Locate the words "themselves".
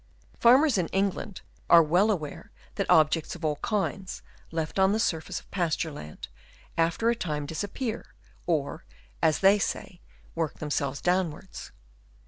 10.57-11.01